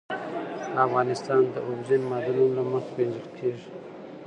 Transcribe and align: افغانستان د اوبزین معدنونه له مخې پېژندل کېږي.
افغانستان 0.85 1.41
د 1.53 1.55
اوبزین 1.67 2.01
معدنونه 2.11 2.51
له 2.57 2.63
مخې 2.71 2.89
پېژندل 2.95 3.27
کېږي. 3.37 3.69